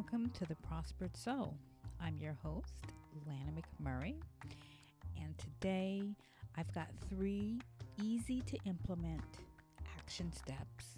[0.00, 1.54] welcome to the Prospered Soul.
[2.00, 2.72] I'm your host,
[3.26, 4.14] Lana McMurray,
[5.20, 6.14] and today
[6.56, 7.60] I've got three
[8.02, 9.20] easy to implement
[9.98, 10.96] action steps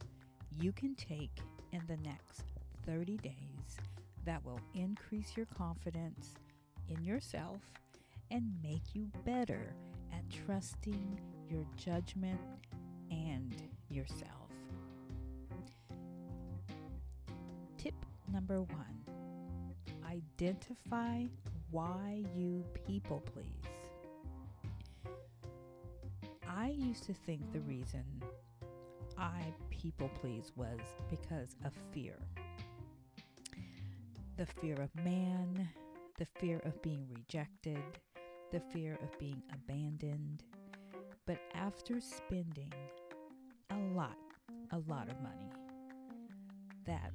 [0.57, 1.37] you can take
[1.73, 2.45] in the next
[2.87, 3.77] 30 days
[4.25, 6.35] that will increase your confidence
[6.89, 7.59] in yourself
[8.31, 9.75] and make you better
[10.13, 11.19] at trusting
[11.51, 12.39] your judgment
[13.11, 13.53] and
[13.89, 14.29] yourself.
[17.79, 17.95] Tip
[18.33, 19.05] number one
[20.09, 21.25] identify
[21.71, 23.47] why you people please.
[26.49, 28.05] I used to think the reason
[29.19, 32.17] I people please was because of fear
[34.39, 35.69] the fear of man,
[36.19, 37.83] the fear of being rejected,
[38.51, 40.43] the fear of being abandoned.
[41.27, 42.73] But after spending
[43.71, 44.17] a lot,
[44.73, 45.53] a lot of money
[46.87, 47.13] that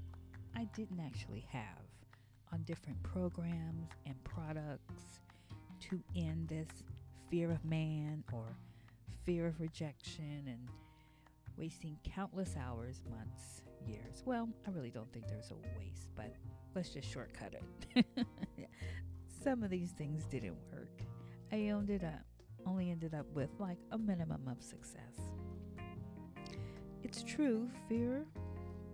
[0.58, 1.86] I didn't actually have
[2.52, 5.20] on different programs and products
[5.82, 6.68] to end this
[7.30, 8.58] fear of man or
[9.24, 10.68] fear of rejection and
[11.58, 14.24] wasting countless hours, months, years.
[14.26, 16.34] Well, I really don't think there's a waste, but
[16.74, 17.54] let's just shortcut
[17.94, 18.06] it.
[19.44, 21.04] Some of these things didn't work.
[21.52, 22.26] I ended up
[22.66, 25.22] only ended up with like a minimum of success.
[27.04, 28.26] It's true, fear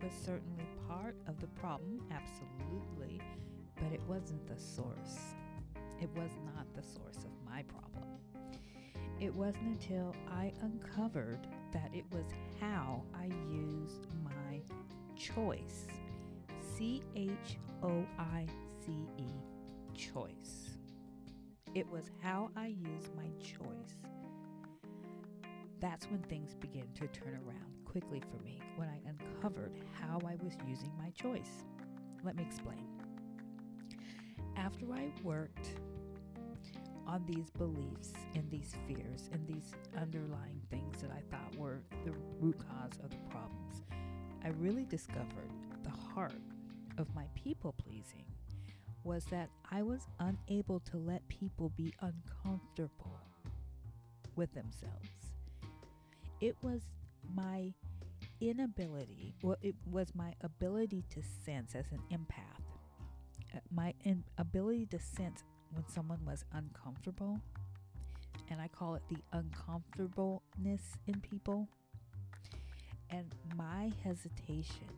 [0.03, 3.21] was certainly part of the problem, absolutely,
[3.77, 5.35] but it wasn't the source.
[6.01, 8.09] It was not the source of my problem.
[9.21, 12.25] It wasn't until I uncovered that it was
[12.59, 14.61] how I used my
[15.15, 15.87] choice
[16.75, 18.45] C H O I
[18.85, 19.27] C E,
[19.95, 20.77] choice.
[21.75, 24.12] It was how I used my choice.
[25.83, 30.37] That's when things began to turn around quickly for me, when I uncovered how I
[30.41, 31.65] was using my choice.
[32.23, 32.87] Let me explain.
[34.55, 35.73] After I worked
[37.05, 42.13] on these beliefs and these fears and these underlying things that I thought were the
[42.39, 43.81] root cause of the problems,
[44.41, 45.51] I really discovered
[45.83, 46.31] the heart
[46.97, 48.23] of my people pleasing
[49.03, 53.19] was that I was unable to let people be uncomfortable
[54.37, 55.32] with themselves.
[56.43, 56.81] It was
[57.33, 57.71] my
[58.41, 63.93] inability, well, it was my ability to sense as an empath, uh, my
[64.37, 67.39] ability to sense when someone was uncomfortable,
[68.49, 71.69] and I call it the uncomfortableness in people,
[73.09, 74.89] and my hesitation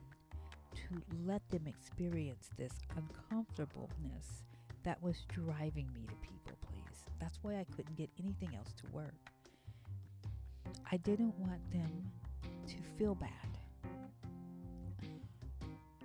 [0.73, 4.45] to let them experience this uncomfortableness
[4.81, 7.03] that was driving me to people please.
[7.19, 9.34] That's why I couldn't get anything else to work.
[10.91, 12.11] I didn't want them
[12.67, 13.29] to feel bad.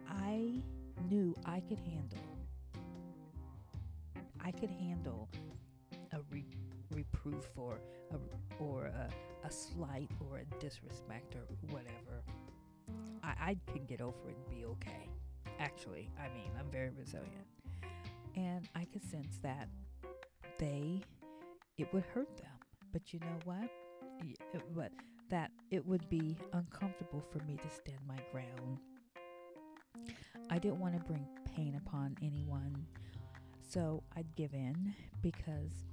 [0.09, 0.63] I
[1.09, 2.19] knew I could handle
[4.43, 5.29] I could handle
[6.13, 6.45] a re-
[6.93, 7.79] reproof or
[8.11, 9.09] a, or a,
[9.47, 12.23] a slight or a disrespect or whatever
[13.23, 15.09] I, I can get over it and be okay.
[15.59, 17.47] Actually, I mean, I'm very resilient.
[18.37, 19.69] And I could sense that
[20.59, 21.01] they,
[21.77, 22.47] it would hurt them.
[22.93, 23.71] But you know what?
[24.23, 24.93] It, but
[25.31, 28.79] that it would be uncomfortable for me to stand my ground.
[30.51, 31.25] I didn't want to bring
[31.57, 32.87] pain upon anyone.
[33.61, 35.87] So I'd give in because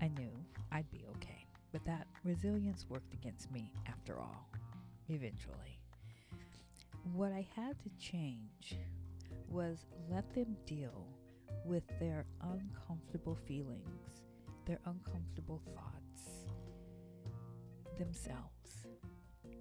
[0.00, 0.30] I knew
[0.70, 1.46] I'd be okay.
[1.72, 4.48] But that resilience worked against me after all,
[5.08, 5.80] eventually.
[7.12, 8.76] What I had to change
[9.48, 11.06] was let them deal
[11.64, 14.22] with their uncomfortable feelings,
[14.66, 16.13] their uncomfortable thoughts
[17.98, 18.86] themselves.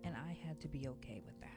[0.04, 1.50] And I had to be okay with that.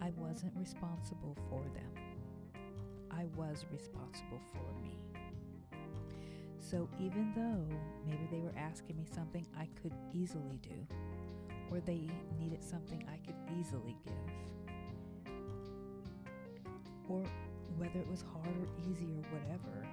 [0.00, 1.92] I wasn't responsible for them.
[3.10, 4.98] I was responsible for me.
[6.58, 7.66] So even though
[8.06, 10.86] maybe they were asking me something I could easily do,
[11.70, 15.34] or they needed something I could easily give,
[17.08, 17.24] or
[17.76, 19.86] whether it was hard or easy or whatever,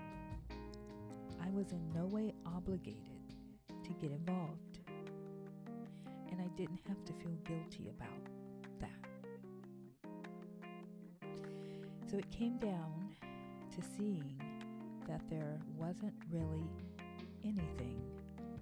[1.41, 3.01] I was in no way obligated
[3.83, 4.66] to get involved.
[6.57, 8.09] Didn't have to feel guilty about
[8.79, 8.89] that.
[12.09, 13.11] So it came down
[13.75, 14.41] to seeing
[15.07, 16.67] that there wasn't really
[17.43, 18.01] anything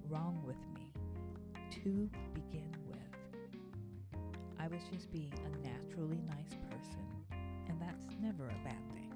[0.09, 0.91] wrong with me
[1.71, 2.99] to begin with.
[4.59, 7.07] I was just being a naturally nice person,
[7.69, 9.13] and that's never a bad thing.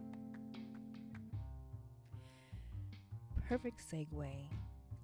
[3.46, 4.30] Perfect segue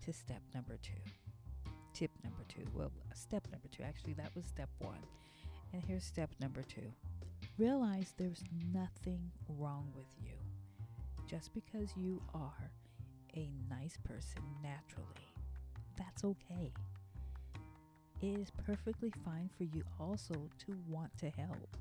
[0.06, 1.25] to step number two.
[1.96, 2.66] Tip number two.
[2.74, 3.82] Well, step number two.
[3.82, 5.00] Actually, that was step one.
[5.74, 6.92] And here's step number two
[7.58, 8.44] realize there's
[8.74, 10.34] nothing wrong with you.
[11.26, 12.72] Just because you are
[13.36, 15.34] a nice person naturally,
[15.98, 16.74] that's okay.
[18.22, 21.78] It is perfectly fine for you also to want to help.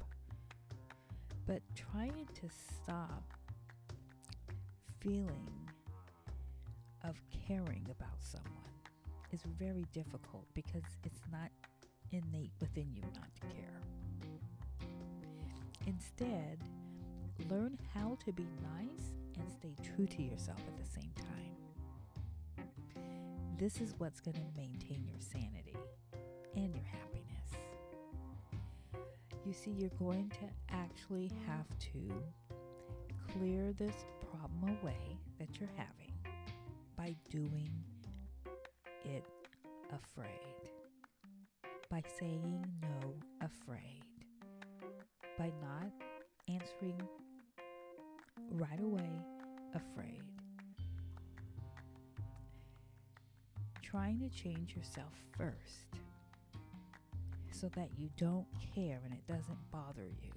[1.46, 3.24] But trying to stop
[5.00, 5.68] feeling
[7.02, 8.73] of caring about someone
[9.34, 11.50] is very difficult because it's not
[12.12, 13.80] innate within you not to care.
[15.86, 16.58] Instead,
[17.50, 18.46] learn how to be
[18.78, 22.64] nice and stay true to yourself at the same time.
[23.58, 25.76] This is what's going to maintain your sanity
[26.54, 27.50] and your happiness.
[29.44, 32.22] You see, you're going to actually have to
[33.32, 36.12] clear this problem away that you're having
[36.96, 37.83] by doing
[39.94, 40.28] afraid,
[41.90, 44.02] by saying no afraid,
[45.38, 45.90] by not
[46.48, 47.00] answering
[48.50, 49.10] right away
[49.74, 50.22] afraid.
[53.82, 55.86] Trying to change yourself first
[57.52, 60.32] so that you don't care and it doesn't bother you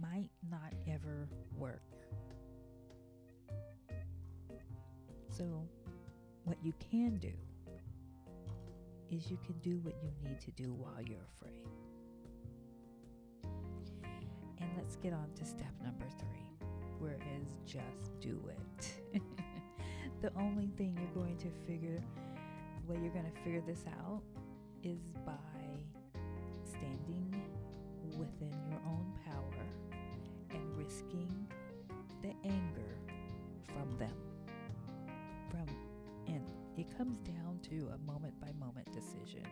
[0.00, 1.95] might not ever work.
[6.66, 7.32] You can do
[9.08, 11.62] is you can do what you need to do while you're afraid.
[14.58, 16.50] And let's get on to step number three,
[16.98, 19.22] where is just do it.
[20.22, 22.02] the only thing you're going to figure,
[22.88, 24.22] way you're going to figure this out
[24.82, 25.32] is by
[26.64, 27.42] standing
[28.18, 29.62] within your own power
[30.50, 31.46] and risking
[32.22, 32.95] the anger
[36.96, 39.42] comes down to a moment by moment decision.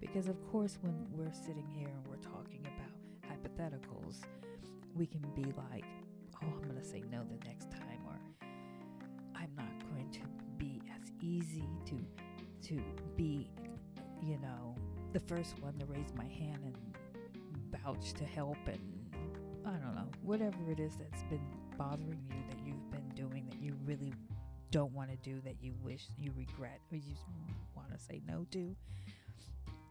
[0.00, 2.92] Because of course when we're sitting here and we're talking about
[3.30, 4.22] hypotheticals,
[4.94, 5.84] we can be like,
[6.42, 8.18] "Oh, I'm going to say no the next time," or
[9.34, 10.20] "I'm not going to
[10.56, 11.98] be as easy to
[12.68, 12.82] to
[13.16, 13.48] be,
[14.22, 14.74] you know,
[15.12, 16.76] the first one to raise my hand and
[17.82, 18.78] vouch to help and
[19.64, 21.46] I don't know, whatever it is that's been
[21.76, 24.14] bothering you that you've been doing that you really
[24.70, 27.14] don't want to do that you wish you regret or you
[27.74, 28.74] want to say no to.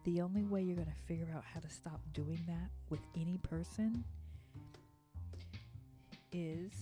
[0.04, 3.38] The only way you're going to figure out how to stop doing that with any
[3.38, 4.04] person
[6.32, 6.72] is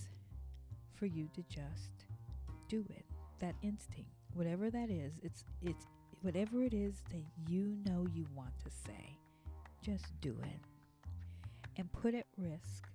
[0.95, 2.05] for you to just
[2.67, 3.05] do it.
[3.39, 5.85] That instinct, whatever that is, it's it's
[6.21, 9.17] whatever it is that you know you want to say,
[9.81, 10.59] just do it.
[11.77, 12.87] And put at risk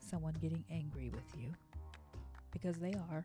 [0.00, 1.52] someone getting angry with you
[2.52, 3.24] because they are.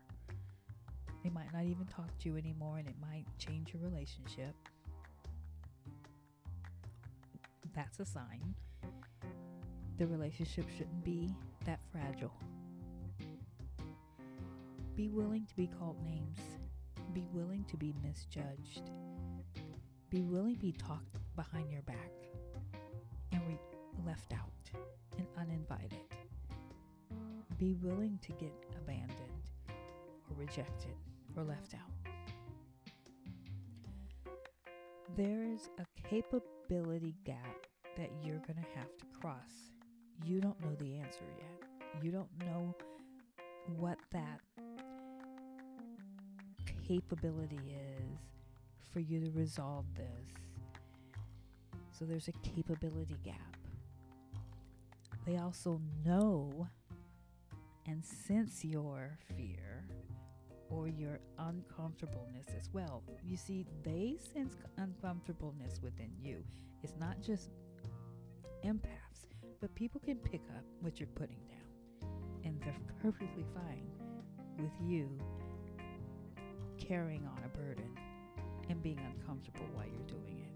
[1.26, 4.54] They might not even talk to you anymore and it might change your relationship.
[7.74, 8.54] That's a sign.
[9.98, 11.34] The relationship shouldn't be
[11.64, 12.32] that fragile.
[14.94, 16.38] Be willing to be called names
[17.12, 18.90] be willing to be misjudged.
[20.10, 22.12] Be willing to be talked behind your back
[23.32, 23.58] and re-
[24.06, 24.78] left out
[25.16, 25.98] and uninvited.
[27.58, 30.94] Be willing to get abandoned or rejected
[31.36, 31.80] or left out.
[35.16, 37.66] There's a capability gap
[37.96, 39.72] that you're going to have to cross.
[40.24, 42.02] You don't know the answer yet.
[42.02, 42.74] You don't know
[43.78, 44.40] what that
[46.86, 48.18] capability is
[48.92, 50.28] for you to resolve this.
[51.90, 53.56] So there's a capability gap.
[55.26, 56.68] They also know
[57.86, 59.86] and sense your fear
[60.70, 63.02] or your uncomfortableness as well.
[63.24, 66.42] You see, they sense uncomfortableness within you.
[66.82, 67.50] It's not just
[68.64, 69.26] empaths,
[69.60, 72.10] but people can pick up what you're putting down.
[72.44, 73.86] And they're perfectly fine
[74.58, 75.08] with you
[76.78, 77.90] carrying on a burden
[78.68, 80.46] and being uncomfortable while you're doing it.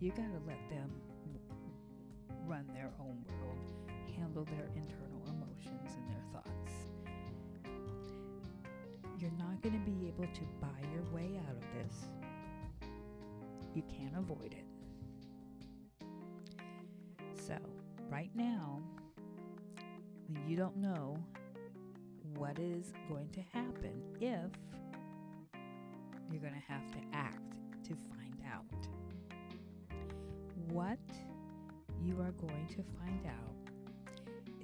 [0.00, 0.90] You got to let them
[2.46, 3.72] run their own world,
[4.16, 6.51] handle their internal emotions and their thoughts.
[9.22, 11.94] You're not going to be able to buy your way out of this.
[13.72, 14.66] You can't avoid it.
[17.46, 17.54] So,
[18.10, 18.82] right now,
[20.44, 21.16] you don't know
[22.36, 24.50] what is going to happen if
[26.32, 28.64] you're going to have to act to find out.
[30.72, 30.98] What
[32.04, 33.54] you are going to find out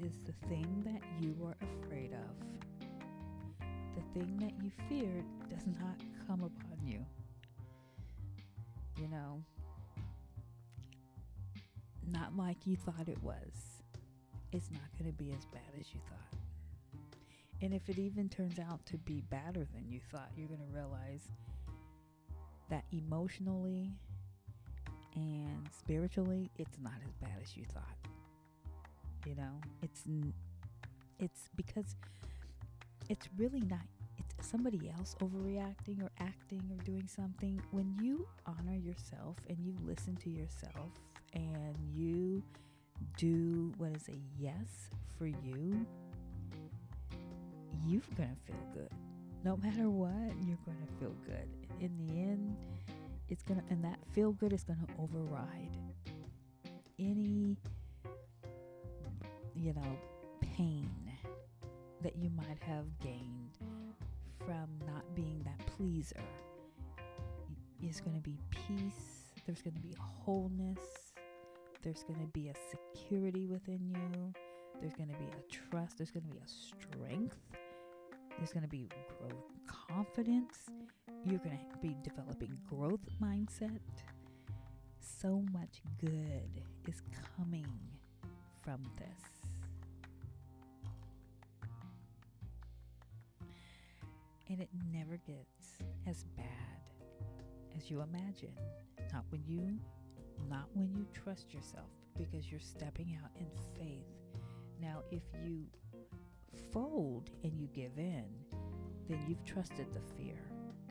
[0.04, 2.67] is the thing that you are afraid of.
[3.98, 7.04] The thing that you feared does not come upon you.
[8.96, 9.42] You know,
[12.12, 13.82] not like you thought it was.
[14.52, 16.38] It's not going to be as bad as you thought.
[17.60, 20.72] And if it even turns out to be better than you thought, you're going to
[20.72, 21.26] realize
[22.70, 23.90] that emotionally
[25.16, 27.96] and spiritually, it's not as bad as you thought.
[29.26, 30.04] You know, it's
[31.18, 31.96] it's because
[33.08, 33.80] it's really not
[34.18, 37.60] it's somebody else overreacting or acting or doing something.
[37.70, 40.90] When you honor yourself and you listen to yourself
[41.34, 42.42] and you
[43.16, 45.86] do what is a yes for you,
[47.86, 48.90] you're going to feel good.
[49.44, 51.48] No matter what, you're going to feel good.
[51.80, 52.56] In the end,
[53.28, 55.76] it's going to, and that feel good is going to override
[56.98, 57.56] any,
[59.54, 59.98] you know,
[60.40, 60.90] pain
[62.02, 63.58] that you might have gained
[64.38, 66.22] from not being that pleaser.
[67.82, 71.12] Is going to be peace, there's going to be wholeness,
[71.82, 74.32] there's going to be a security within you,
[74.80, 77.36] there's going to be a trust, there's going to be a strength,
[78.36, 78.88] there's going to be
[79.20, 80.56] growth, confidence,
[81.24, 83.78] you're going to be developing growth mindset.
[85.00, 87.00] So much good is
[87.36, 87.66] coming
[88.64, 89.38] from this.
[94.58, 96.44] And it never gets as bad
[97.76, 98.54] as you imagine.
[99.12, 99.78] Not when you
[100.50, 103.46] not when you trust yourself because you're stepping out in
[103.76, 104.08] faith.
[104.80, 105.66] Now, if you
[106.72, 108.24] fold and you give in,
[109.08, 110.40] then you've trusted the fear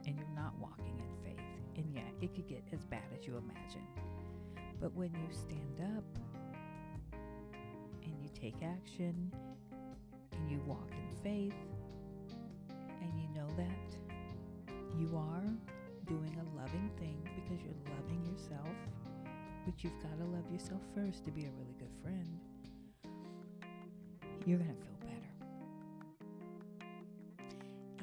[0.06, 1.44] and you're not walking in faith.
[1.76, 3.86] And yeah, it could get as bad as you imagine.
[4.80, 6.06] But when you stand up
[8.02, 9.30] and you take action
[10.32, 11.54] and you walk in faith,
[13.08, 13.90] and you know that
[15.00, 15.44] you are
[16.06, 18.76] doing a loving thing because you're loving yourself,
[19.66, 22.40] but you've got to love yourself first to be a really good friend,
[24.46, 25.34] you're going to feel better.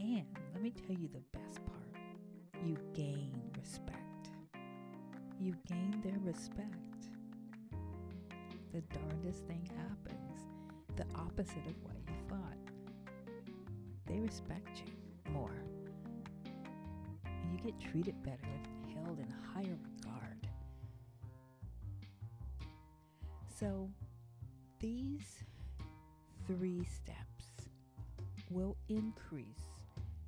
[0.01, 1.75] And let me tell you the best part
[2.65, 4.31] you gain respect.
[5.41, 6.65] You gain their respect.
[8.73, 10.47] The darndest thing happens,
[10.97, 12.64] the opposite of what you thought
[14.07, 15.55] they respect you more.
[17.25, 18.39] And you get treated better
[18.95, 20.49] held in higher regard.
[23.59, 23.89] So,
[24.81, 25.43] these
[26.47, 27.69] three steps
[28.51, 29.47] will increase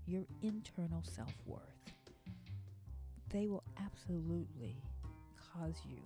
[0.06, 1.61] your internal self worth.
[3.30, 4.76] They will absolutely
[5.52, 6.00] cause you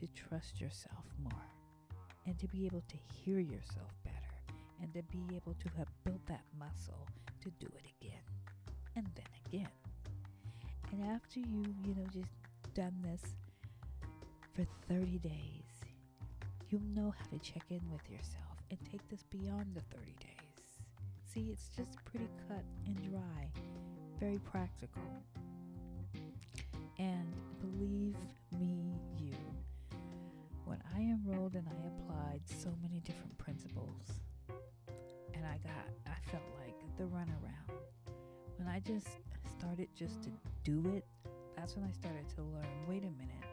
[0.00, 1.50] to trust yourself more
[2.26, 3.92] and to be able to hear yourself
[4.82, 7.06] and to be able to have built that muscle
[7.42, 8.22] to do it again
[8.96, 9.68] and then again.
[10.92, 12.28] And after you, you know, just
[12.74, 13.22] done this
[14.54, 15.64] for 30 days,
[16.70, 20.34] you'll know how to check in with yourself and take this beyond the 30 days.
[21.32, 23.50] See, it's just pretty cut and dry,
[24.20, 25.02] very practical.
[26.98, 28.16] And believe
[28.58, 29.34] me, you,
[30.64, 34.20] when I enrolled and I applied so many different principles,
[35.44, 37.76] and I got, I felt like the runaround.
[38.56, 39.08] When I just
[39.58, 40.30] started just to
[40.62, 41.04] do it,
[41.56, 43.44] that's when I started to learn wait a minute,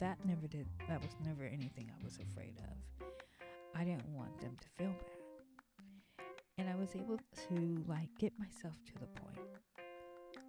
[0.00, 3.06] that never did, that was never anything I was afraid of.
[3.74, 6.26] I didn't want them to feel bad.
[6.58, 9.38] And I was able to like get myself to the point.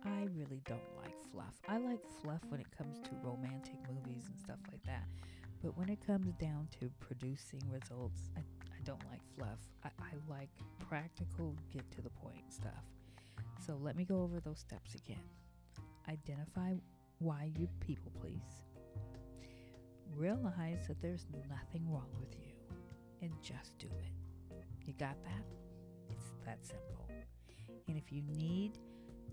[0.03, 1.55] I really don't like fluff.
[1.67, 5.05] I like fluff when it comes to romantic movies and stuff like that.
[5.63, 8.41] But when it comes down to producing results, I
[8.85, 9.59] don't like fluff.
[9.83, 10.49] I, I like
[10.87, 12.85] practical, get to the point stuff.
[13.65, 15.23] So let me go over those steps again.
[16.07, 16.75] Identify
[17.19, 18.61] why you people please.
[20.15, 22.53] Realize that there's nothing wrong with you
[23.21, 24.55] and just do it.
[24.85, 25.43] You got that?
[26.11, 27.09] It's that simple.
[27.87, 28.77] And if you need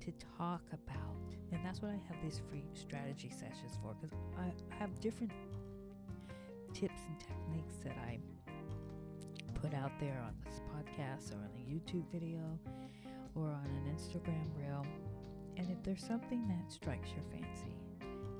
[0.00, 1.16] to talk about,
[1.52, 5.32] and that's what I have these free strategy sessions for, because I have different
[6.73, 8.18] tips and techniques that I
[9.62, 12.40] put out there on this podcast or on a YouTube video
[13.37, 14.85] or on an Instagram reel.
[15.57, 17.76] And if there's something that strikes your fancy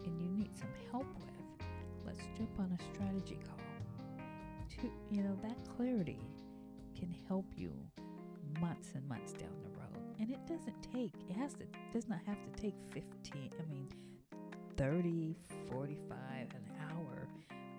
[0.05, 1.67] and you need some help with,
[2.05, 3.59] let's jump on a strategy call.
[4.81, 6.19] To you know, that clarity
[6.99, 7.73] can help you
[8.61, 10.02] months and months down the road.
[10.19, 13.88] And it doesn't take, it has to does not have to take 15, I mean
[14.76, 15.37] 30,
[15.71, 17.29] 45, an hour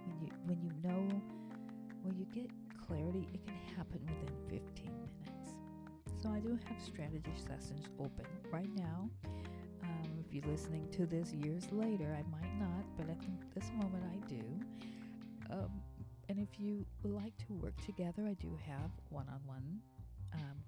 [0.05, 1.21] when you when you know
[2.03, 2.49] when you get
[2.87, 5.49] clarity, it can happen within 15 minutes.
[6.21, 9.09] So I do have strategy sessions open right now.
[9.83, 13.17] Um, if you're listening to this years later, I might not, but at
[13.53, 14.43] this moment I do.
[15.51, 15.71] Um,
[16.29, 19.79] and if you would like to work together, I do have one on one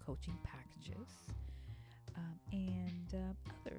[0.05, 1.09] coaching packages
[2.15, 3.77] um, and uh, other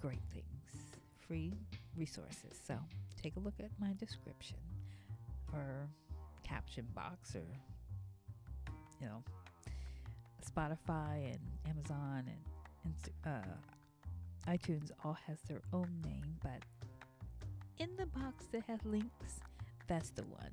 [0.00, 1.54] great things, free
[1.96, 2.60] resources.
[2.66, 2.78] So
[3.20, 4.58] take a look at my description
[5.52, 5.88] or
[6.42, 7.44] caption box or,
[9.02, 9.22] you know,
[10.44, 12.94] Spotify and Amazon and,
[13.24, 16.62] and uh, iTunes all has their own name, but
[17.78, 19.40] in the box that has links,
[19.88, 20.50] that's the one.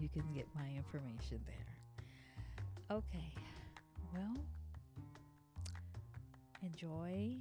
[0.00, 2.96] You can get my information there.
[2.96, 3.32] Okay,
[4.14, 4.36] well,
[6.62, 7.36] enjoy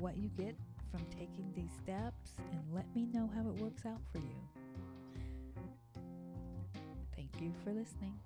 [0.00, 0.54] what you get
[0.90, 4.34] from taking these steps and let me know how it works out for you.
[7.14, 8.18] Thank you for listening.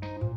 [0.00, 0.29] thank you